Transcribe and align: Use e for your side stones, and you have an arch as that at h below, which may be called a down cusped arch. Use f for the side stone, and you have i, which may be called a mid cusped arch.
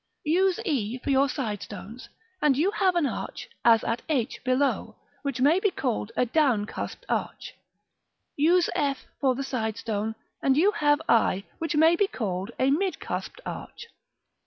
Use 0.25 0.59
e 0.65 0.97
for 0.97 1.11
your 1.11 1.29
side 1.29 1.61
stones, 1.61 2.09
and 2.41 2.57
you 2.57 2.71
have 2.71 2.95
an 2.95 3.05
arch 3.05 3.47
as 3.63 3.81
that 3.81 3.99
at 4.01 4.01
h 4.09 4.43
below, 4.43 4.95
which 5.21 5.41
may 5.41 5.59
be 5.59 5.69
called 5.69 6.11
a 6.17 6.25
down 6.25 6.65
cusped 6.65 7.05
arch. 7.07 7.53
Use 8.35 8.67
f 8.73 9.05
for 9.19 9.35
the 9.35 9.43
side 9.43 9.77
stone, 9.77 10.15
and 10.41 10.57
you 10.57 10.71
have 10.71 10.99
i, 11.07 11.43
which 11.59 11.75
may 11.75 11.95
be 11.95 12.07
called 12.07 12.49
a 12.57 12.71
mid 12.71 12.95
cusped 12.99 13.41
arch. 13.45 13.89